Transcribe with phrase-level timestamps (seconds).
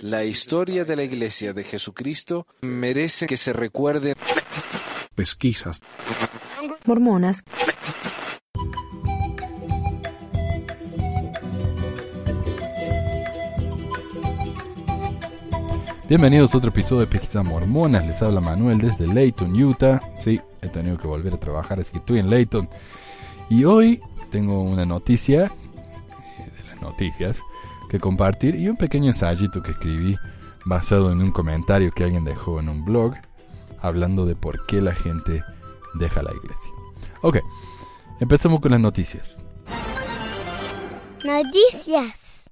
[0.00, 4.14] La historia de la Iglesia de Jesucristo merece que se recuerde.
[5.14, 5.80] Pesquisas.
[6.84, 7.44] Mormonas.
[16.08, 18.04] Bienvenidos a otro episodio de Pesquisas Mormonas.
[18.04, 20.00] Les habla Manuel desde Layton, Utah.
[20.18, 22.68] Sí, he tenido que volver a trabajar, así que estoy en Layton.
[23.48, 27.40] Y hoy tengo una noticia, de las noticias,
[27.90, 30.16] que compartir y un pequeño ensayito que escribí
[30.64, 33.14] basado en un comentario que alguien dejó en un blog
[33.80, 35.42] hablando de por qué la gente
[35.94, 36.70] deja la iglesia.
[37.22, 37.38] Ok,
[38.20, 39.42] empezamos con las noticias.
[41.24, 42.48] Noticias.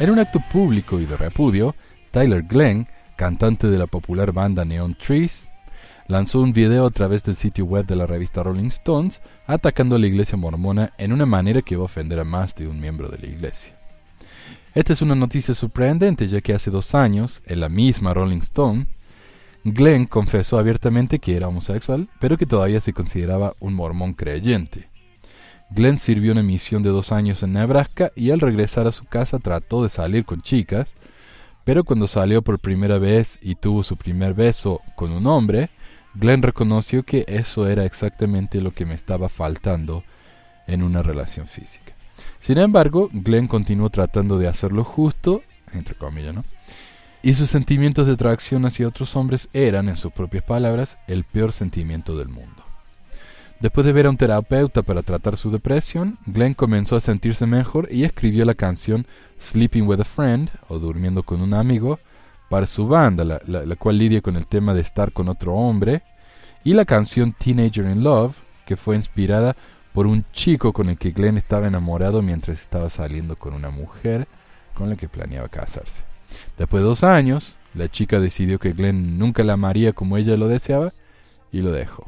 [0.00, 1.76] En un acto público y de repudio,
[2.10, 2.84] Tyler Glenn,
[3.14, 5.48] cantante de la popular banda Neon Trees,
[6.12, 9.98] lanzó un video a través del sitio web de la revista Rolling Stones atacando a
[9.98, 13.08] la iglesia mormona en una manera que iba a ofender a más de un miembro
[13.08, 13.74] de la iglesia.
[14.74, 18.88] Esta es una noticia sorprendente ya que hace dos años, en la misma Rolling Stone,
[19.64, 24.90] Glenn confesó abiertamente que era homosexual, pero que todavía se consideraba un mormón creyente.
[25.70, 29.38] Glenn sirvió una misión de dos años en Nebraska y al regresar a su casa
[29.38, 30.88] trató de salir con chicas,
[31.64, 35.70] pero cuando salió por primera vez y tuvo su primer beso con un hombre,
[36.14, 40.04] Glenn reconoció que eso era exactamente lo que me estaba faltando
[40.66, 41.92] en una relación física.
[42.38, 46.44] Sin embargo, Glenn continuó tratando de hacerlo justo, entre comillas, ¿no?
[47.22, 51.52] Y sus sentimientos de atracción hacia otros hombres eran, en sus propias palabras, el peor
[51.52, 52.64] sentimiento del mundo.
[53.60, 57.86] Después de ver a un terapeuta para tratar su depresión, Glenn comenzó a sentirse mejor
[57.92, 59.06] y escribió la canción
[59.40, 62.00] Sleeping with a Friend, o Durmiendo con un amigo,
[62.52, 66.02] para su banda, la, la- cual lidia con el tema de estar con otro hombre,
[66.62, 68.36] y la canción Teenager in Love,
[68.66, 69.56] que fue inspirada
[69.94, 74.28] por un chico con el que Glenn estaba enamorado mientras estaba saliendo con una mujer
[74.74, 76.02] con la que planeaba casarse.
[76.58, 80.46] Después de dos años, la chica decidió que Glenn nunca la amaría como ella lo
[80.46, 80.92] deseaba
[81.52, 82.06] y lo dejó.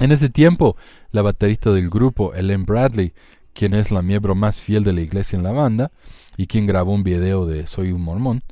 [0.00, 0.76] En ese tiempo,
[1.12, 3.14] la baterista del grupo, Ellen Bradley,
[3.54, 5.92] quien es la miembro más fiel de la iglesia en la banda
[6.36, 8.42] y quien grabó un video de Soy un mormón,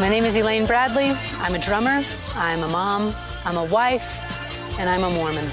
[0.00, 1.12] My name is Elaine Bradley.
[1.42, 2.02] I'm a drummer,
[2.34, 4.08] I'm a mom, I'm a wife,
[4.80, 5.44] and I'm a Mormon.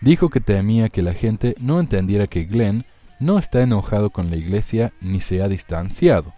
[0.00, 2.84] dijo que temía que la gente no entendiera que Glenn
[3.18, 6.32] no está enojado con la iglesia ni se ha distanciado.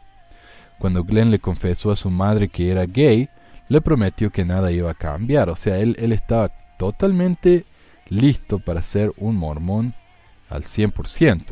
[0.78, 3.28] Cuando Glenn le confesó a su madre que era gay,
[3.68, 7.66] le prometió que nada iba a cambiar, o sea, él, él estaba totalmente
[8.08, 9.94] listo para ser un mormón
[10.50, 11.44] al 100%.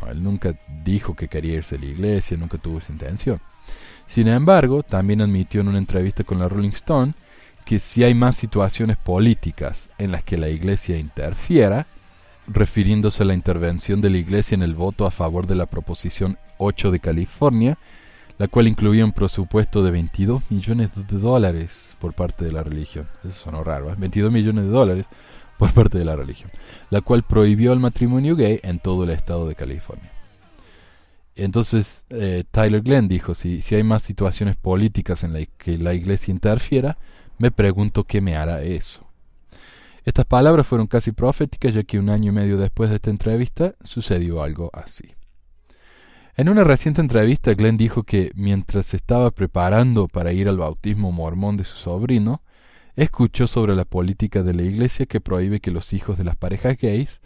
[0.00, 3.40] No, él nunca dijo que quería irse a la iglesia, nunca tuvo esa intención.
[4.06, 7.14] Sin embargo, también admitió en una entrevista con la Rolling Stone
[7.64, 11.86] que si hay más situaciones políticas en las que la iglesia interfiera,
[12.46, 16.38] refiriéndose a la intervención de la iglesia en el voto a favor de la Proposición
[16.58, 17.78] 8 de California,
[18.38, 23.08] la cual incluía un presupuesto de 22 millones de dólares por parte de la religión.
[23.24, 23.94] Eso sonó raro, ¿eh?
[23.96, 25.06] 22 millones de dólares
[25.64, 26.50] por parte de la religión,
[26.90, 30.10] la cual prohibió el matrimonio gay en todo el estado de California.
[31.36, 35.94] Entonces, eh, Tyler Glenn dijo, si, si hay más situaciones políticas en las que la
[35.94, 36.98] iglesia interfiera,
[37.38, 39.06] me pregunto qué me hará eso.
[40.04, 43.74] Estas palabras fueron casi proféticas ya que un año y medio después de esta entrevista
[43.82, 45.14] sucedió algo así.
[46.36, 51.10] En una reciente entrevista, Glenn dijo que mientras se estaba preparando para ir al bautismo
[51.10, 52.42] mormón de su sobrino,
[52.96, 56.76] escuchó sobre la política de la iglesia que prohíbe que los hijos de las parejas
[56.78, 57.20] gays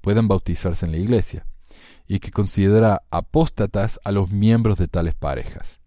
[0.00, 1.46] puedan bautizarse en la iglesia,
[2.06, 5.80] y que considera apóstatas a los miembros de tales parejas.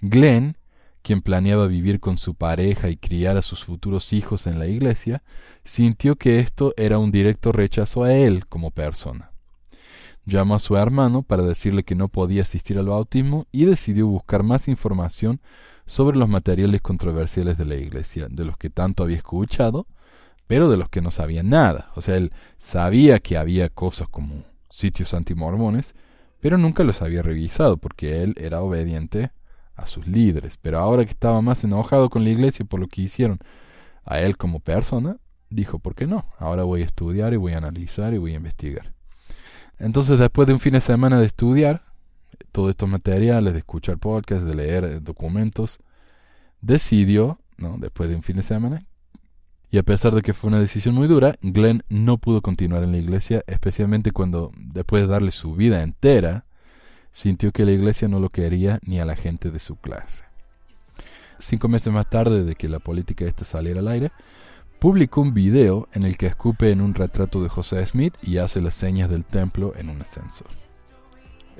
[0.00, 0.56] Glenn,
[1.02, 5.22] quien planeaba vivir con su pareja y criar a sus futuros hijos en la iglesia,
[5.64, 9.32] sintió que esto era un directo rechazo a él como persona.
[10.26, 14.42] Llamó a su hermano para decirle que no podía asistir al bautismo y decidió buscar
[14.42, 15.40] más información
[15.90, 19.88] sobre los materiales controversiales de la iglesia, de los que tanto había escuchado,
[20.46, 21.90] pero de los que no sabía nada.
[21.96, 25.96] O sea, él sabía que había cosas como sitios antimormones,
[26.38, 29.32] pero nunca los había revisado porque él era obediente
[29.74, 30.58] a sus líderes.
[30.58, 33.40] Pero ahora que estaba más enojado con la iglesia por lo que hicieron
[34.04, 35.16] a él como persona,
[35.48, 36.24] dijo, ¿por qué no?
[36.38, 38.92] Ahora voy a estudiar y voy a analizar y voy a investigar.
[39.80, 41.82] Entonces, después de un fin de semana de estudiar
[42.52, 45.78] todos estos materiales, de escuchar podcasts, de leer eh, documentos,
[46.60, 47.38] decidió,
[47.78, 48.84] después de un fin de semana,
[49.70, 52.90] y a pesar de que fue una decisión muy dura, Glenn no pudo continuar en
[52.90, 56.44] la iglesia, especialmente cuando, después de darle su vida entera,
[57.12, 60.24] sintió que la iglesia no lo quería ni a la gente de su clase.
[61.38, 64.10] Cinco meses más tarde de que la política esta saliera al aire,
[64.80, 68.60] publicó un video en el que escupe en un retrato de José Smith y hace
[68.60, 70.48] las señas del templo en un ascensor.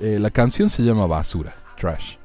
[0.03, 2.15] Eh, la canción se llama Basura, Trash.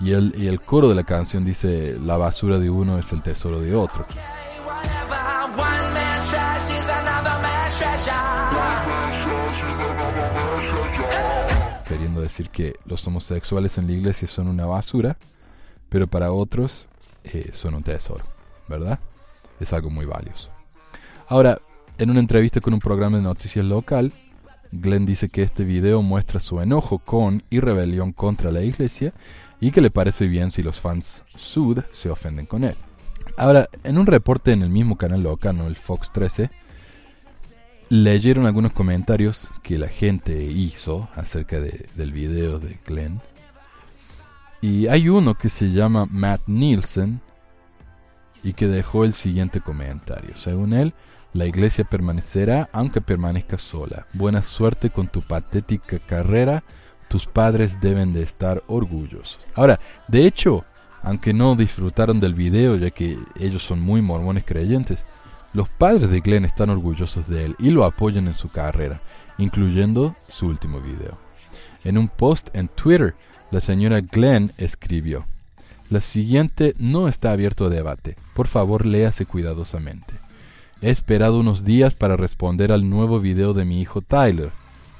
[0.00, 3.20] Y el, y el coro de la canción dice, la basura de uno es el
[3.20, 4.06] tesoro de otro.
[11.86, 15.18] Queriendo decir que los homosexuales en la iglesia son una basura,
[15.90, 16.86] pero para otros
[17.24, 18.24] eh, son un tesoro,
[18.66, 18.98] ¿verdad?
[19.60, 20.50] Es algo muy valioso.
[21.28, 21.60] Ahora,
[21.98, 24.10] en una entrevista con un programa de noticias local,
[24.80, 29.12] Glenn dice que este video muestra su enojo con y rebelión contra la iglesia
[29.60, 32.76] y que le parece bien si los fans Sud se ofenden con él.
[33.36, 35.66] Ahora, en un reporte en el mismo canal local, ¿no?
[35.66, 36.50] el Fox 13,
[37.88, 43.20] leyeron algunos comentarios que la gente hizo acerca de- del video de Glenn.
[44.60, 47.20] Y hay uno que se llama Matt Nielsen
[48.42, 50.36] y que dejó el siguiente comentario.
[50.36, 50.94] Según él,
[51.34, 54.06] la iglesia permanecerá aunque permanezca sola.
[54.12, 56.62] Buena suerte con tu patética carrera.
[57.08, 59.40] Tus padres deben de estar orgullosos.
[59.54, 59.78] Ahora,
[60.08, 60.64] de hecho,
[61.02, 65.00] aunque no disfrutaron del video ya que ellos son muy mormones creyentes,
[65.52, 69.00] los padres de Glenn están orgullosos de él y lo apoyan en su carrera,
[69.36, 71.18] incluyendo su último video.
[71.84, 73.14] En un post en Twitter,
[73.50, 75.26] la señora Glenn escribió,
[75.90, 78.16] La siguiente no está abierto a debate.
[78.34, 80.14] Por favor, léase cuidadosamente.
[80.84, 84.50] He esperado unos días para responder al nuevo video de mi hijo Tyler.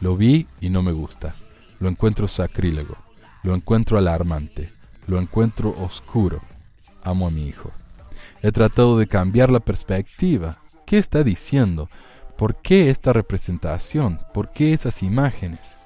[0.00, 1.34] Lo vi y no me gusta.
[1.78, 2.96] Lo encuentro sacrílego.
[3.42, 4.72] Lo encuentro alarmante.
[5.06, 6.40] Lo encuentro oscuro.
[7.02, 7.70] Amo a mi hijo.
[8.40, 10.56] He tratado de cambiar la perspectiva.
[10.86, 11.90] ¿Qué está diciendo?
[12.38, 14.20] ¿Por qué esta representación?
[14.32, 15.76] ¿Por qué esas imágenes?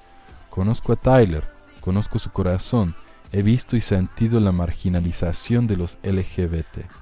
[0.49, 1.43] Conozco a Tyler,
[1.81, 2.95] conozco su corazón,
[3.33, 6.98] he visto y sentido la marginalización de los LGBT.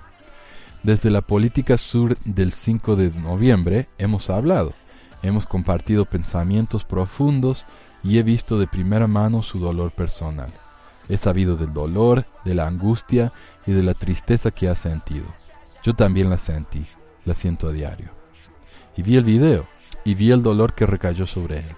[0.83, 4.74] Desde la política sur del 5 de noviembre hemos hablado,
[5.21, 7.65] hemos compartido pensamientos profundos
[8.03, 10.53] y he visto de primera mano su dolor personal.
[11.09, 13.33] He sabido del dolor, de la angustia
[13.65, 15.25] y de la tristeza que ha sentido.
[15.83, 16.85] Yo también la sentí,
[17.25, 18.09] la siento a diario.
[18.95, 19.65] Y vi el video,
[20.06, 21.75] y vi el dolor que recayó sobre él.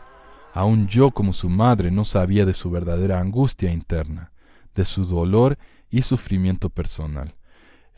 [0.54, 4.32] Aun yo como su madre no sabía de su verdadera angustia interna,
[4.76, 5.58] de su dolor
[5.90, 7.34] y sufrimiento personal.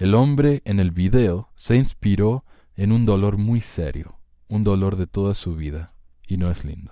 [0.01, 2.43] El hombre en el video se inspiró
[2.75, 4.17] en un dolor muy serio,
[4.47, 5.93] un dolor de toda su vida,
[6.25, 6.91] y no es lindo.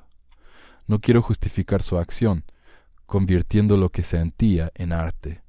[0.86, 2.44] No quiero justificar su acción,
[3.08, 5.42] convirtiendo lo que sentía en arte,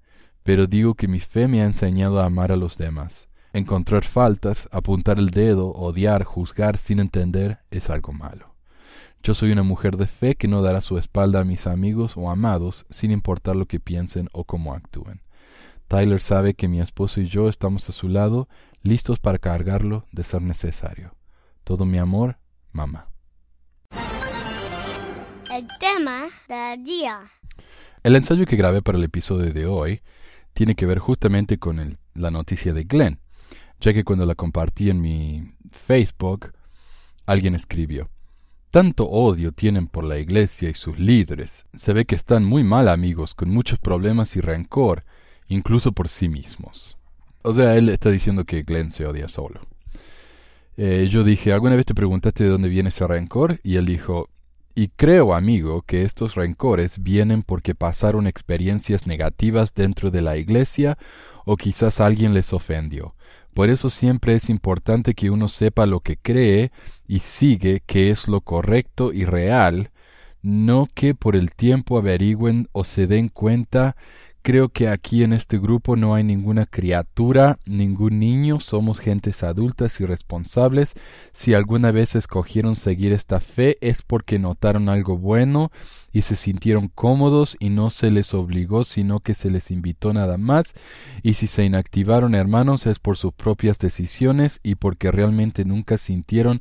[0.43, 3.29] pero digo que mi fe me ha enseñado a amar a los demás.
[3.53, 8.55] Encontrar faltas, apuntar el dedo, odiar, juzgar sin entender es algo malo.
[9.23, 12.31] Yo soy una mujer de fe que no dará su espalda a mis amigos o
[12.31, 15.21] amados sin importar lo que piensen o cómo actúen.
[15.91, 18.49] Tyler sabe que mi esposo y yo estamos a su lado,
[18.85, 21.17] listos para cargarlo de ser necesario.
[21.65, 22.39] Todo mi amor,
[22.71, 23.09] mamá.
[25.51, 27.23] El tema del día.
[28.05, 30.01] El ensayo que grabé para el episodio de hoy
[30.53, 33.19] tiene que ver justamente con el- la noticia de Glenn,
[33.81, 36.53] ya que cuando la compartí en mi Facebook,
[37.27, 38.09] alguien escribió,
[38.71, 41.65] Tanto odio tienen por la iglesia y sus líderes.
[41.75, 45.05] Se ve que están muy mal amigos, con muchos problemas y rencor,
[45.51, 46.97] incluso por sí mismos.
[47.43, 49.61] O sea, él está diciendo que Glenn se odia solo.
[50.79, 53.61] Eh, yo dije, ¿alguna vez te preguntaste de dónde viene ese rencor?
[53.63, 54.31] Y él dijo,
[54.75, 60.97] y creo, amigo, que estos rencores vienen porque pasaron experiencias negativas dentro de la iglesia
[61.45, 63.15] o quizás alguien les ofendió.
[63.53, 66.71] Por eso siempre es importante que uno sepa lo que cree
[67.09, 69.91] y sigue que es lo correcto y real,
[70.41, 73.97] no que por el tiempo averigüen o se den cuenta
[74.43, 80.01] Creo que aquí en este grupo no hay ninguna criatura, ningún niño, somos gentes adultas
[80.01, 80.95] y responsables.
[81.35, 85.71] Si alguna vez escogieron seguir esta fe es porque notaron algo bueno
[86.13, 90.39] y se sintieron cómodos y no se les obligó, sino que se les invitó nada
[90.39, 90.75] más.
[91.23, 96.61] Y si se inactivaron hermanos es por sus propias decisiones y porque realmente nunca sintieron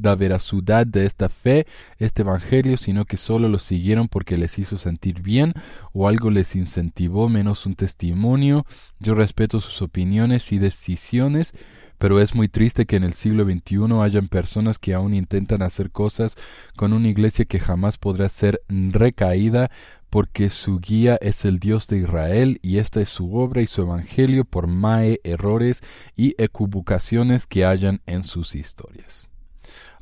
[0.00, 1.66] la veracidad de esta fe,
[1.98, 5.54] este evangelio, sino que solo lo siguieron porque les hizo sentir bien
[5.92, 8.64] o algo les incentivó menos un testimonio.
[8.98, 11.52] Yo respeto sus opiniones y decisiones,
[11.98, 15.90] pero es muy triste que en el siglo XXI hayan personas que aún intentan hacer
[15.90, 16.34] cosas
[16.76, 19.70] con una iglesia que jamás podrá ser recaída
[20.10, 23.82] porque su guía es el Dios de Israel y esta es su obra y su
[23.82, 25.82] evangelio por mae errores
[26.16, 29.28] y equivocaciones que hayan en sus historias.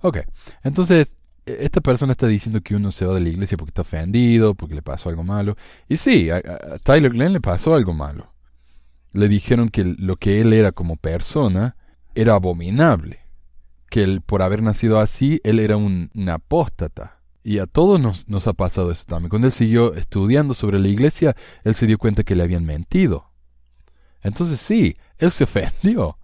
[0.02, 0.18] Ok,
[0.62, 3.82] entonces e- esta persona está diciendo que uno se va de la iglesia porque está
[3.82, 5.56] ofendido, porque le pasó algo malo.
[5.88, 8.32] Y sí, a, a- a Tyler Glenn le pasó algo malo.
[9.12, 11.76] Le dijeron que lo que él era como persona
[12.14, 13.20] era abominable.
[13.90, 17.20] Que él, por haber nacido así, él era un, apóstata.
[17.42, 19.28] Y a todos nos, nos ha pasado eso también.
[19.28, 23.30] Cuando él siguió estudiando sobre la iglesia, él se dio cuenta que le habían mentido.
[24.22, 26.18] Entonces sí, él se ofendió.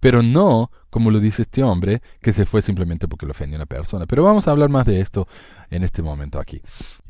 [0.00, 3.64] Pero no, como lo dice este hombre, que se fue simplemente porque lo ofendió una
[3.64, 4.06] persona.
[4.06, 5.26] Pero vamos a hablar más de esto
[5.70, 6.60] en este momento aquí.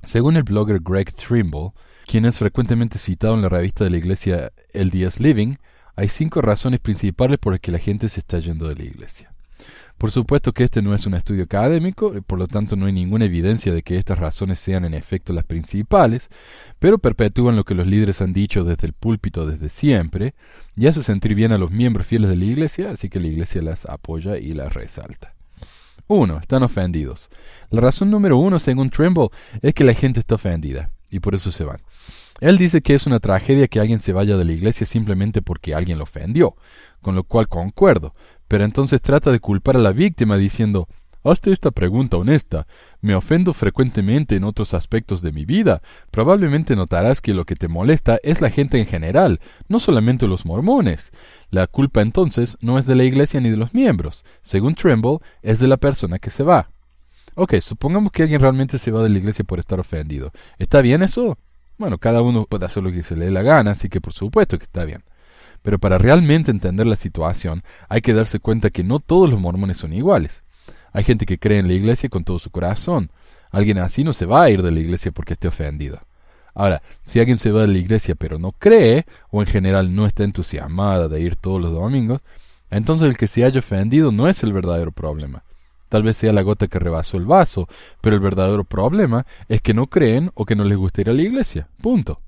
[0.05, 1.73] Según el blogger Greg Trimble,
[2.07, 5.55] quien es frecuentemente citado en la revista de la iglesia El Días Living,
[5.97, 9.35] hay cinco razones principales por las que la gente se está yendo de la iglesia.
[9.99, 12.93] Por supuesto que este no es un estudio académico, y por lo tanto no hay
[12.93, 16.29] ninguna evidencia de que estas razones sean en efecto las principales,
[16.79, 20.35] pero perpetúan lo que los líderes han dicho desde el púlpito desde siempre,
[20.77, 23.63] y hace sentir bien a los miembros fieles de la iglesia, así que la iglesia
[23.63, 25.35] las apoya y las resalta.
[26.07, 27.31] Uno, están ofendidos.
[27.71, 29.29] La razón número uno, según Trimble,
[29.63, 31.81] es que la gente está ofendida, y por eso se van.
[32.41, 35.75] Él dice que es una tragedia que alguien se vaya de la iglesia simplemente porque
[35.75, 36.57] alguien lo ofendió,
[37.01, 38.15] con lo cual concuerdo,
[38.49, 40.89] pero entonces trata de culpar a la víctima diciendo,
[41.27, 42.67] Hazte esta pregunta honesta.
[43.01, 45.81] Me ofendo frecuentemente en otros aspectos de mi vida.
[46.11, 50.45] Probablemente notarás que lo que te molesta es la gente en general, no solamente los
[50.45, 51.13] mormones.
[51.51, 54.23] La culpa entonces no es de la iglesia ni de los miembros.
[54.43, 56.69] Según Trimble, es de la persona que se va.
[57.37, 60.31] Ok, supongamos que alguien realmente se va de la iglesia por estar ofendido.
[60.59, 61.39] ¿Está bien eso?
[61.77, 64.13] Bueno, cada uno puede hacer lo que se le dé la gana, así que por
[64.13, 65.05] supuesto que está bien.
[65.63, 69.79] Pero para realmente entender la situación, hay que darse cuenta que no todos los mormones
[69.79, 70.43] son iguales.
[70.93, 73.11] Hay gente que cree en la iglesia con todo su corazón.
[73.51, 76.01] Alguien así no se va a ir de la iglesia porque esté ofendido.
[76.55, 80.07] Ahora, si alguien se va de la iglesia pero no cree, o en general no
[80.07, 82.21] está entusiasmada de ir todos los domingos,
[82.71, 85.45] entonces el que se haya ofendido no es el verdadero problema.
[85.95, 87.69] Tal vez sea la gota que rebasó el vaso,
[88.01, 91.13] pero el verdadero problema es que no creen o que no les gusta ir a
[91.13, 91.69] la iglesia.
[91.81, 92.21] Punto.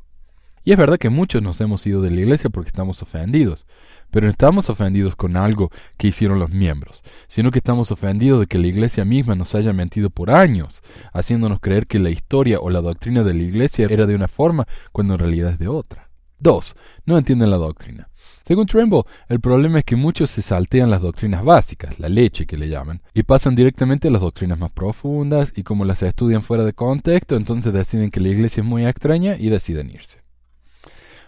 [0.63, 3.67] Y es verdad que muchos nos hemos ido de la iglesia porque estamos ofendidos,
[4.13, 8.47] pero no estamos ofendidos con algo que hicieron los miembros, sino que estamos ofendidos de
[8.47, 12.71] que la iglesia misma nos haya mentido por años, haciéndonos creer que la historia o
[12.71, 16.09] la doctrina de la iglesia era de una forma cuando en realidad es de otra.
[16.39, 16.77] 2.
[17.05, 18.11] No entienden la doctrina.
[18.47, 22.57] Según Trimble, el problema es que muchos se saltean las doctrinas básicas, la leche que
[22.57, 26.65] le llaman, y pasan directamente a las doctrinas más profundas, y como las estudian fuera
[26.65, 30.19] de contexto, entonces deciden que la iglesia es muy extraña y deciden irse.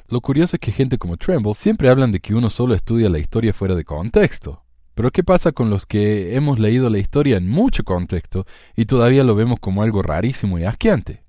[0.06, 3.18] Lo curioso es que gente como Trimble siempre hablan de que uno solo estudia la
[3.18, 4.62] historia fuera de contexto.
[4.94, 8.46] Pero ¿qué pasa con los que hemos leído la historia en mucho contexto
[8.76, 11.24] y todavía lo vemos como algo rarísimo y asqueante?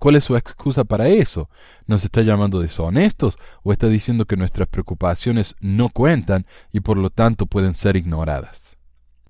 [0.00, 1.50] ¿Cuál es su excusa para eso?
[1.86, 7.10] ¿Nos está llamando deshonestos o está diciendo que nuestras preocupaciones no cuentan y por lo
[7.10, 8.78] tanto pueden ser ignoradas?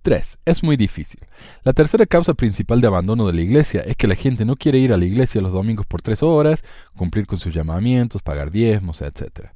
[0.02, 0.38] 3.
[0.44, 1.18] Es muy difícil.
[1.64, 4.78] La tercera causa principal de abandono de la iglesia es que la gente no quiere
[4.78, 6.62] ir a la iglesia los domingos por tres horas,
[6.96, 9.48] cumplir con sus llamamientos, pagar diezmos, etc.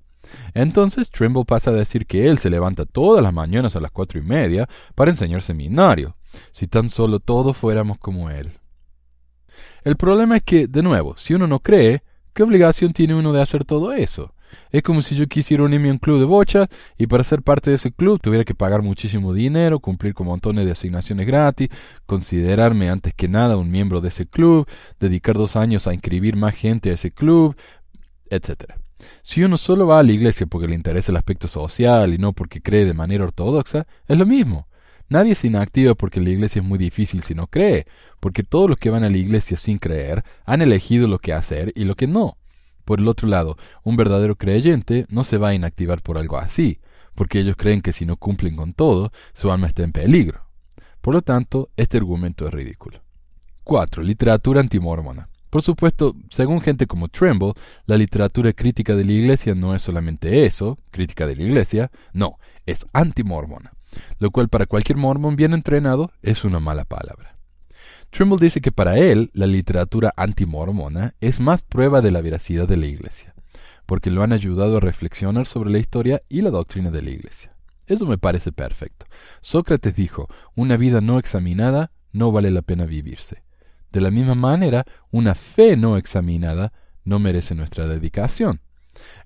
[0.53, 4.19] Entonces Trimble pasa a decir que él se levanta todas las mañanas a las cuatro
[4.19, 6.17] y media para enseñar seminario.
[6.51, 8.59] Si tan solo todos fuéramos como él.
[9.85, 13.43] El problema es que, de nuevo, si uno no cree, ¿qué obligación tiene uno de
[13.43, 14.35] hacer todo eso?
[14.71, 17.71] Es como si yo quisiera unirme a un club de bocha y para ser parte
[17.71, 21.69] de ese club tuviera que pagar muchísimo dinero, cumplir con montones de asignaciones gratis,
[22.07, 24.67] considerarme antes que nada un miembro de ese club,
[24.99, 27.55] dedicar dos años a inscribir más gente a ese club,
[28.31, 28.75] etc.
[29.23, 32.33] Si uno solo va a la iglesia porque le interesa el aspecto social y no
[32.33, 34.67] porque cree de manera ortodoxa, es lo mismo.
[35.09, 37.87] Nadie se inactiva porque la iglesia es muy difícil si no cree,
[38.21, 41.73] porque todos los que van a la iglesia sin creer han elegido lo que hacer
[41.75, 42.39] y lo que no.
[42.85, 46.81] Por el otro lado, un verdadero creyente no se va a inactivar por algo así,
[47.15, 50.45] porque ellos creen que si no cumplen con todo, su alma está en peligro.
[51.01, 53.03] Por lo tanto, este argumento es ridículo.
[53.65, 54.03] 4.
[54.03, 55.29] Literatura antimórmona.
[55.55, 57.53] Por supuesto, según gente como Trimble,
[57.87, 62.39] la literatura crítica de la Iglesia no es solamente eso, crítica de la Iglesia, no,
[62.67, 63.73] es antimórmona,
[64.19, 67.37] lo cual para cualquier mormón bien entrenado es una mala palabra.
[68.11, 72.77] Trimble dice que para él la literatura antimormona es más prueba de la veracidad de
[72.77, 73.35] la Iglesia,
[73.87, 77.55] porque lo han ayudado a reflexionar sobre la historia y la doctrina de la Iglesia.
[77.87, 79.07] Eso me parece perfecto.
[79.41, 83.43] Sócrates dijo, una vida no examinada no vale la pena vivirse.
[83.91, 86.73] De la misma manera, una fe no examinada
[87.05, 88.61] no merece nuestra dedicación.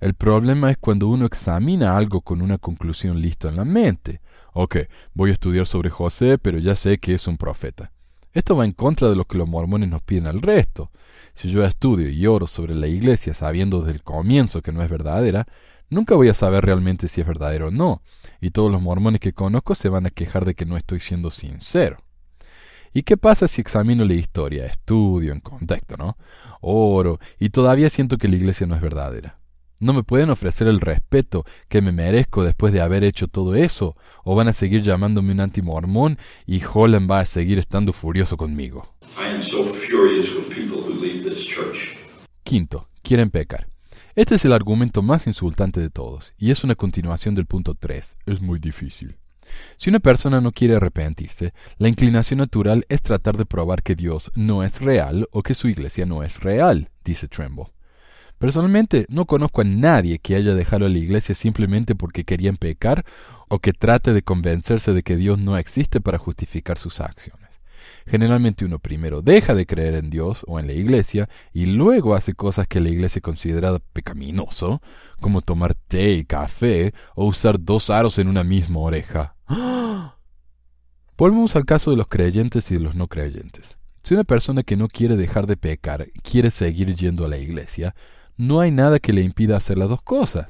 [0.00, 4.20] El problema es cuando uno examina algo con una conclusión lista en la mente.
[4.52, 4.76] Ok,
[5.14, 7.92] voy a estudiar sobre José, pero ya sé que es un profeta.
[8.32, 10.90] Esto va en contra de lo que los mormones nos piden al resto.
[11.34, 14.90] Si yo estudio y oro sobre la iglesia sabiendo desde el comienzo que no es
[14.90, 15.46] verdadera,
[15.90, 18.02] nunca voy a saber realmente si es verdadero o no,
[18.40, 21.30] y todos los mormones que conozco se van a quejar de que no estoy siendo
[21.30, 22.02] sincero.
[22.92, 26.16] ¿Y qué pasa si examino la historia, estudio en contexto, ¿no?
[26.60, 29.38] Oro, y todavía siento que la iglesia no es verdadera?
[29.80, 33.96] ¿No me pueden ofrecer el respeto que me merezco después de haber hecho todo eso?
[34.24, 38.92] ¿O van a seguir llamándome un antimormón y Holland va a seguir estando furioso conmigo?
[39.16, 41.96] I am so furious with people who leave this church.
[42.42, 43.68] Quinto, quieren pecar.
[44.16, 48.16] Este es el argumento más insultante de todos, y es una continuación del punto 3.
[48.26, 49.16] Es muy difícil.
[49.76, 54.32] Si una persona no quiere arrepentirse, la inclinación natural es tratar de probar que Dios
[54.34, 57.66] no es real o que su iglesia no es real, dice Tremble.
[58.38, 63.04] Personalmente, no conozco a nadie que haya dejado a la iglesia simplemente porque querían pecar
[63.48, 67.48] o que trate de convencerse de que Dios no existe para justificar sus acciones.
[68.06, 72.34] Generalmente uno primero deja de creer en Dios o en la iglesia y luego hace
[72.34, 74.80] cosas que la iglesia considera pecaminoso,
[75.20, 79.34] como tomar té y café o usar dos aros en una misma oreja.
[81.18, 83.76] Volvemos al caso de los creyentes y de los no creyentes.
[84.02, 87.94] Si una persona que no quiere dejar de pecar quiere seguir yendo a la iglesia,
[88.38, 90.46] no hay nada que le impida hacer las dos cosas.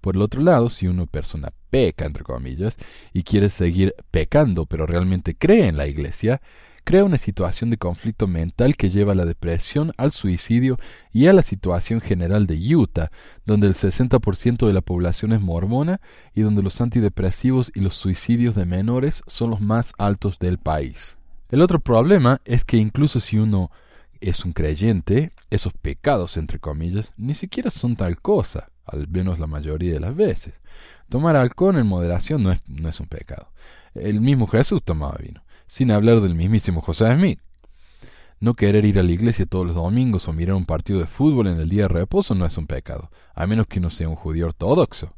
[0.00, 2.76] Por el otro lado, si una persona peca, entre comillas,
[3.12, 6.40] y quiere seguir pecando, pero realmente cree en la iglesia,
[6.82, 10.78] crea una situación de conflicto mental que lleva a la depresión, al suicidio
[11.12, 13.10] y a la situación general de Utah,
[13.44, 16.00] donde el 60% de la población es mormona
[16.34, 21.18] y donde los antidepresivos y los suicidios de menores son los más altos del país.
[21.50, 23.70] El otro problema es que incluso si uno
[24.20, 29.46] es un creyente, esos pecados, entre comillas, ni siquiera son tal cosa, al menos la
[29.46, 30.54] mayoría de las veces.
[31.08, 33.52] Tomar alcohol en moderación no es, no es un pecado.
[33.94, 37.40] El mismo Jesús tomaba vino, sin hablar del mismísimo José Smith.
[38.38, 41.48] No querer ir a la iglesia todos los domingos o mirar un partido de fútbol
[41.48, 44.16] en el día de reposo no es un pecado, a menos que uno sea un
[44.16, 45.14] judío ortodoxo.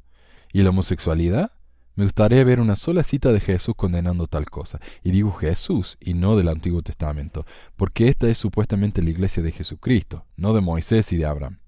[0.52, 1.52] ¿Y la homosexualidad?
[1.94, 4.80] Me gustaría ver una sola cita de Jesús condenando tal cosa.
[5.02, 7.44] Y digo Jesús y no del Antiguo Testamento,
[7.76, 11.58] porque esta es supuestamente la iglesia de Jesucristo, no de Moisés y de Abraham.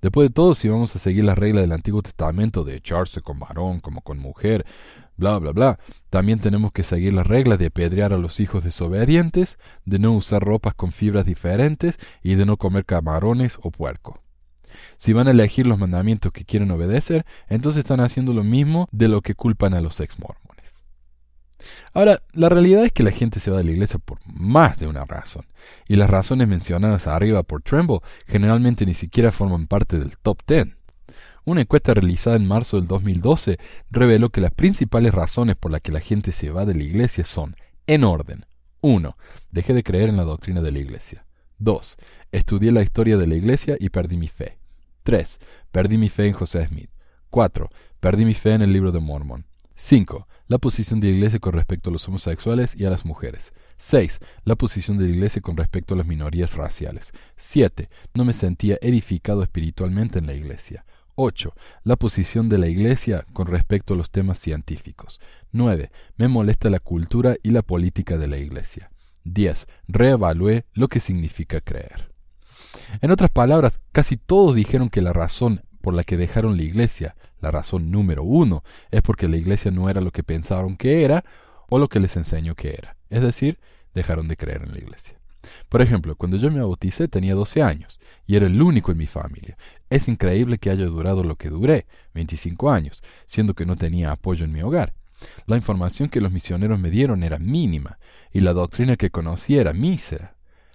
[0.00, 3.40] Después de todo, si vamos a seguir las reglas del Antiguo Testamento de echarse con
[3.40, 4.64] varón como con mujer,
[5.16, 9.58] bla, bla, bla, también tenemos que seguir las reglas de apedrear a los hijos desobedientes,
[9.84, 14.23] de no usar ropas con fibras diferentes y de no comer camarones o puerco.
[14.98, 19.08] Si van a elegir los mandamientos que quieren obedecer, entonces están haciendo lo mismo de
[19.08, 20.82] lo que culpan a los ex mormones.
[21.92, 24.86] Ahora, la realidad es que la gente se va de la iglesia por más de
[24.86, 25.46] una razón,
[25.86, 30.68] y las razones mencionadas arriba por Tremble generalmente ni siquiera forman parte del top 10.
[31.46, 33.58] Una encuesta realizada en marzo del 2012
[33.90, 37.24] reveló que las principales razones por las que la gente se va de la iglesia
[37.24, 37.54] son,
[37.86, 38.46] en orden,
[38.80, 39.16] 1.
[39.50, 41.26] Dejé de creer en la doctrina de la iglesia.
[41.58, 41.96] 2.
[42.32, 44.58] Estudié la historia de la iglesia y perdí mi fe.
[45.04, 45.38] 3.
[45.70, 46.90] Perdí mi fe en José Smith.
[47.30, 47.68] 4.
[48.00, 49.46] Perdí mi fe en el libro de Mormon.
[49.76, 50.26] 5.
[50.48, 53.52] La posición de la iglesia con respecto a los homosexuales y a las mujeres.
[53.76, 54.20] 6.
[54.44, 57.12] La posición de la iglesia con respecto a las minorías raciales.
[57.36, 57.88] 7.
[58.14, 60.84] No me sentía edificado espiritualmente en la iglesia.
[61.16, 61.54] 8.
[61.84, 65.20] La posición de la Iglesia con respecto a los temas científicos.
[65.52, 65.90] 9.
[66.16, 68.90] Me molesta la cultura y la política de la Iglesia.
[69.24, 69.66] 10.
[69.86, 72.13] Reevalué lo que significa creer.
[73.00, 77.16] En otras palabras, casi todos dijeron que la razón por la que dejaron la Iglesia,
[77.40, 81.24] la razón número uno, es porque la Iglesia no era lo que pensaron que era
[81.68, 82.96] o lo que les enseñó que era.
[83.10, 83.58] Es decir,
[83.94, 85.18] dejaron de creer en la Iglesia.
[85.68, 89.06] Por ejemplo, cuando yo me bauticé tenía 12 años y era el único en mi
[89.06, 89.56] familia.
[89.90, 94.44] Es increíble que haya durado lo que duré, 25 años, siendo que no tenía apoyo
[94.44, 94.94] en mi hogar.
[95.46, 97.98] La información que los misioneros me dieron era mínima
[98.32, 100.33] y la doctrina que conocía era mísera.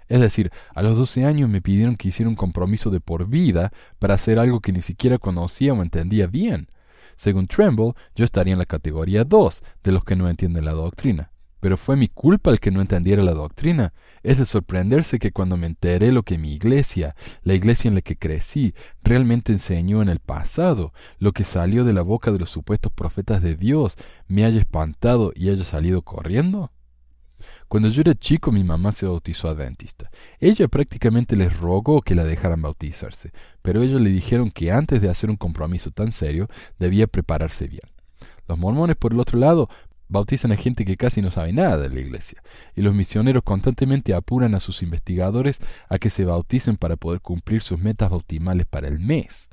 [0.09, 3.71] Es decir, a los 12 años me pidieron que hiciera un compromiso de por vida
[3.99, 6.69] para hacer algo que ni siquiera conocía o entendía bien.
[7.15, 11.31] Según Tremble, yo estaría en la categoría 2 de los que no entienden la doctrina.
[11.59, 13.93] Pero fue mi culpa el que no entendiera la doctrina.
[14.23, 18.01] Es de sorprenderse que cuando me enteré lo que mi iglesia, la iglesia en la
[18.01, 22.49] que crecí, realmente enseñó en el pasado, lo que salió de la boca de los
[22.49, 26.71] supuestos profetas de Dios, me haya espantado y haya salido corriendo.
[27.69, 30.09] Cuando yo era chico mi mamá se bautizó adventista.
[30.39, 35.09] Ella prácticamente les rogó que la dejaran bautizarse, pero ellos le dijeron que antes de
[35.09, 36.47] hacer un compromiso tan serio
[36.79, 37.83] debía prepararse bien.
[38.47, 39.69] Los mormones, por el otro lado,
[40.07, 42.41] bautizan a gente que casi no sabe nada de la iglesia,
[42.75, 47.61] y los misioneros constantemente apuran a sus investigadores a que se bauticen para poder cumplir
[47.61, 49.47] sus metas bautismales para el mes.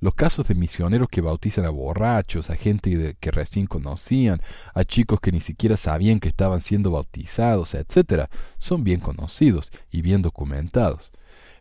[0.00, 4.40] Los casos de misioneros que bautizan a borrachos, a gente de- que recién conocían,
[4.74, 10.02] a chicos que ni siquiera sabían que estaban siendo bautizados, etc., son bien conocidos y
[10.02, 11.10] bien documentados.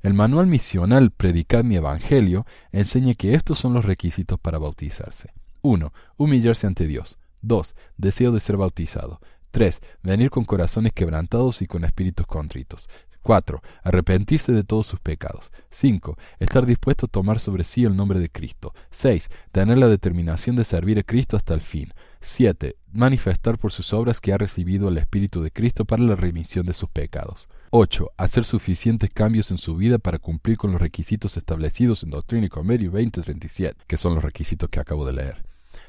[0.04, 5.34] El manual misional Predicad mi Evangelio enseña que estos son los requisitos para bautizarse.
[5.64, 5.92] 1.
[6.18, 7.18] Humillarse ante Dios.
[7.42, 7.76] 2.
[7.98, 9.20] Deseo de ser bautizado.
[9.52, 9.82] 3.
[10.04, 12.88] Venir con corazones quebrantados y con espíritus contritos.
[13.28, 13.62] 4.
[13.84, 15.52] Arrepentirse de todos sus pecados.
[15.72, 16.18] 5.
[16.40, 18.74] Estar dispuesto a tomar sobre sí el nombre de Cristo.
[18.92, 19.30] 6.
[19.52, 21.94] Tener la determinación de servir a Cristo hasta el fin.
[22.22, 22.78] 7.
[22.94, 26.74] Manifestar por sus obras que ha recibido el Espíritu de Cristo para la remisión de
[26.74, 27.50] sus pecados.
[27.72, 28.12] 8.
[28.16, 32.50] Hacer suficientes cambios en su vida para cumplir con los requisitos establecidos en Doctrina y
[32.50, 35.44] Convenio 2037, que son los requisitos que acabo de leer.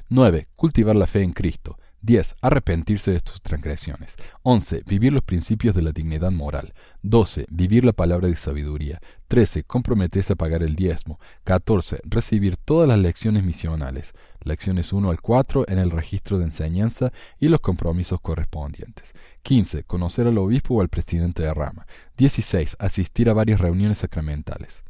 [0.09, 0.48] 9.
[0.57, 1.79] Cultivar la fe en Cristo.
[2.03, 2.37] 10.
[2.41, 4.17] Arrepentirse de sus transgresiones.
[4.43, 4.83] 11.
[4.87, 6.73] Vivir los principios de la dignidad moral.
[7.03, 7.47] 12.
[7.51, 9.01] Vivir la palabra de sabiduría.
[9.27, 9.65] 13.
[9.65, 11.19] Comprometerse a pagar el diezmo.
[11.45, 12.01] 14.
[12.05, 14.15] Recibir todas las lecciones misionales.
[14.45, 19.13] Lecciones 1 al 4 en el registro de enseñanza y los compromisos correspondientes.
[19.43, 19.83] 15.
[19.85, 21.87] Conocer al obispo o al presidente de rama.
[22.17, 22.77] 16.
[22.79, 24.85] Asistir a varias reuniones sacramentales.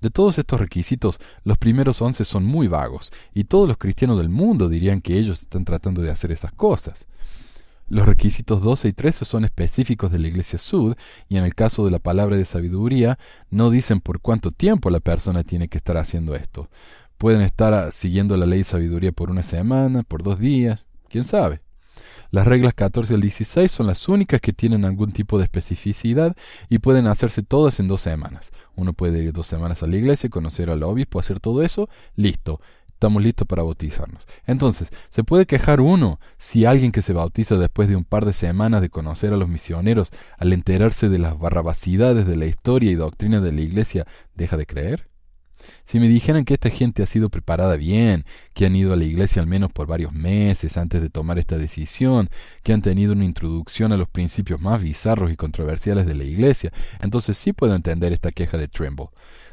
[0.00, 4.28] De todos estos requisitos, los primeros once son muy vagos, y todos los cristianos del
[4.28, 7.06] mundo dirían que ellos están tratando de hacer esas cosas.
[7.88, 10.94] Los requisitos 12 y 13 son específicos de la Iglesia Sud,
[11.28, 13.18] y en el caso de la palabra de sabiduría,
[13.50, 16.68] no dicen por cuánto tiempo la persona tiene que estar haciendo esto.
[17.18, 21.26] Pueden estar ah, siguiendo la ley de sabiduría por una semana, por dos días, quién
[21.26, 21.60] sabe.
[22.30, 26.36] Las reglas 14 al 16 son las únicas que tienen algún tipo de especificidad
[26.68, 28.50] y pueden hacerse todas en dos semanas.
[28.76, 32.60] Uno puede ir dos semanas a la iglesia, conocer al obispo, hacer todo eso, listo.
[32.88, 34.26] Estamos listos para bautizarnos.
[34.46, 38.34] Entonces, ¿se puede quejar uno si alguien que se bautiza después de un par de
[38.34, 42.96] semanas de conocer a los misioneros, al enterarse de las barrabasidades de la historia y
[42.96, 45.09] doctrina de la iglesia, deja de creer?
[45.84, 49.04] Si me dijeran que esta gente ha sido preparada bien, que han ido a la
[49.04, 52.28] iglesia al menos por varios meses antes de tomar esta decisión,
[52.62, 56.72] que han tenido una introducción a los principios más bizarros y controversiales de la iglesia,
[57.00, 59.08] entonces sí puedo entender esta queja de Trimble.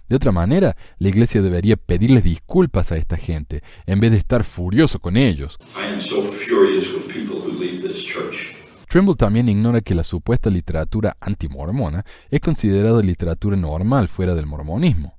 [0.08, 4.46] De otra manera, la iglesia debería pedirles disculpas a esta gente, en vez de estar
[4.46, 5.60] furioso con ellos.
[8.88, 15.17] Trimble también ignora que la supuesta literatura antimormona es considerada literatura normal fuera del mormonismo.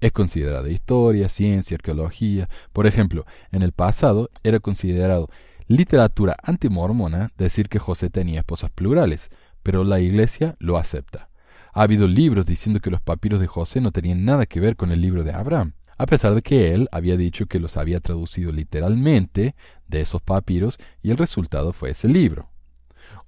[0.00, 2.48] Es considerada historia, ciencia, arqueología.
[2.72, 5.28] Por ejemplo, en el pasado era considerado
[5.68, 9.30] literatura antimormona decir que José tenía esposas plurales,
[9.62, 11.28] pero la iglesia lo acepta.
[11.72, 14.92] Ha habido libros diciendo que los papiros de José no tenían nada que ver con
[14.92, 18.52] el libro de Abraham, a pesar de que él había dicho que los había traducido
[18.52, 19.54] literalmente
[19.88, 22.50] de esos papiros y el resultado fue ese libro.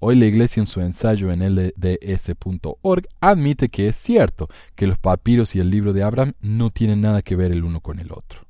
[0.00, 5.56] Hoy la Iglesia en su ensayo en lds.org admite que es cierto que los papiros
[5.56, 8.46] y el libro de Abraham no tienen nada que ver el uno con el otro.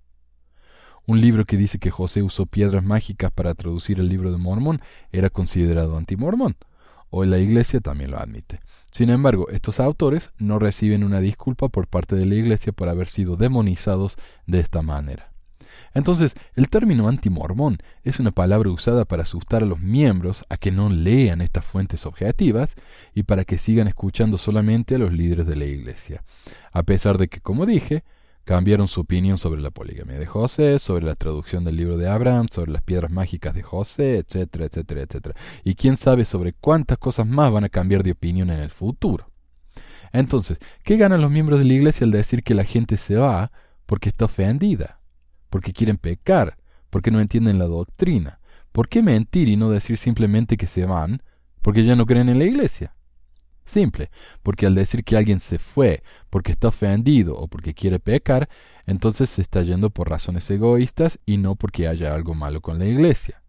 [1.07, 4.83] Un libro que dice que José usó piedras mágicas para traducir el libro de Mormón
[5.11, 6.57] era considerado antimormón.
[7.09, 8.61] Hoy la Iglesia también lo admite.
[8.93, 13.09] Sin embargo, estos autores no reciben una disculpa por parte de la Iglesia por haber
[13.09, 15.33] sido demonizados de esta manera.
[15.95, 20.71] Entonces, el término antimormón es una palabra usada para asustar a los miembros a que
[20.71, 22.75] no lean estas fuentes objetivas
[23.15, 26.23] y para que sigan escuchando solamente a los líderes de la Iglesia,
[26.73, 28.05] a pesar de que, como dije,
[28.49, 32.47] cambiaron su opinión sobre la poligamia de José, sobre la traducción del libro de Abraham,
[32.51, 35.35] sobre las piedras mágicas de José, etcétera, etcétera, etcétera.
[35.65, 39.31] Y quién sabe sobre cuántas cosas más van a cambiar de opinión en el futuro.
[40.13, 43.53] Entonces, ¿qué ganan los miembros de la Iglesia al decir que la gente se va
[43.85, 44.98] porque está ofendida?
[45.51, 46.57] Porque quieren pecar,
[46.91, 48.41] porque no entienden la doctrina.
[48.73, 51.23] ¿Por qué mentir y no decir simplemente que se van
[51.63, 52.95] porque ya no creen en la iglesia?
[53.65, 54.11] Simple,
[54.43, 58.49] porque al decir que alguien se fue porque está ofendido o porque quiere pecar,
[58.87, 62.87] entonces se está yendo por razones egoístas y no porque haya algo malo con la
[62.87, 63.43] iglesia.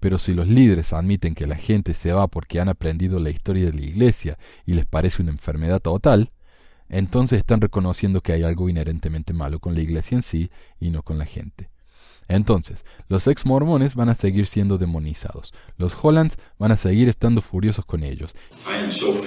[0.00, 3.64] Pero si los líderes admiten que la gente se va porque han aprendido la historia
[3.64, 6.30] de la iglesia y les parece una enfermedad total,
[6.98, 11.02] entonces están reconociendo que hay algo inherentemente malo con la iglesia en sí y no
[11.02, 11.70] con la gente.
[12.28, 15.52] Entonces, los ex mormones van a seguir siendo demonizados.
[15.76, 18.34] Los Hollands van a seguir estando furiosos con ellos.
[18.90, 19.20] So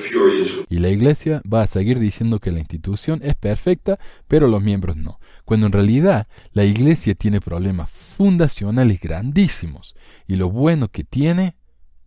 [0.70, 4.96] Y la iglesia va a seguir diciendo que la institución es perfecta, pero los miembros
[4.96, 5.20] no.
[5.46, 9.94] Cuando en realidad la iglesia tiene problemas fundacionales grandísimos.
[10.26, 11.56] Y lo bueno que tiene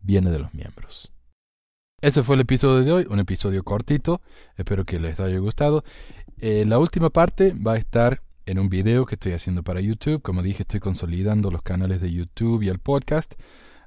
[0.00, 1.12] viene de los miembros.
[2.02, 4.22] Ese fue el episodio de hoy, un episodio cortito,
[4.56, 5.84] espero que les haya gustado.
[6.38, 10.22] Eh, la última parte va a estar en un video que estoy haciendo para YouTube.
[10.22, 13.34] Como dije, estoy consolidando los canales de YouTube y el podcast.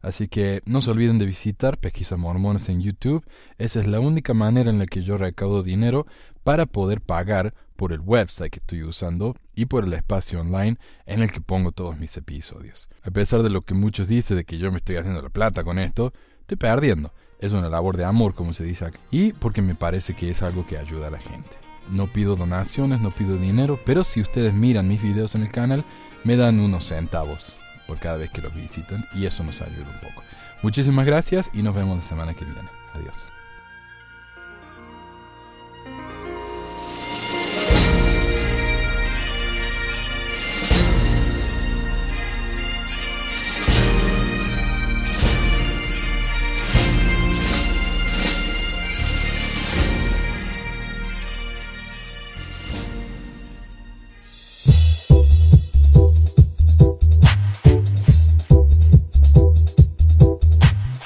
[0.03, 3.25] Así que no se olviden de visitar Pesquisa Mormones en YouTube.
[3.57, 6.05] Esa es la única manera en la que yo recaudo dinero
[6.43, 11.23] para poder pagar por el website que estoy usando y por el espacio online en
[11.23, 12.89] el que pongo todos mis episodios.
[13.01, 15.63] A pesar de lo que muchos dicen de que yo me estoy haciendo la plata
[15.63, 17.11] con esto, estoy perdiendo
[17.43, 20.41] es una labor de amor, como se dice aquí, y porque me parece que es
[20.41, 21.57] algo que ayuda a la gente.
[21.89, 25.83] No pido donaciones, no pido dinero, pero si ustedes miran mis videos en el canal,
[26.23, 30.09] me dan unos centavos por cada vez que los visitan y eso nos ayuda un
[30.09, 30.23] poco.
[30.61, 32.69] Muchísimas gracias y nos vemos la semana que viene.
[32.93, 33.42] Adiós.